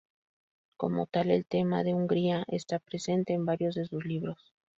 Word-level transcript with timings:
Como 0.77 1.05
tal, 1.05 1.29
el 1.29 1.45
tema 1.45 1.83
de 1.83 1.93
Hungría, 1.93 2.43
está 2.47 2.79
presente 2.79 3.33
en 3.33 3.45
varios 3.45 3.75
de 3.75 3.85
sus 3.85 4.03
libros. 4.03 4.51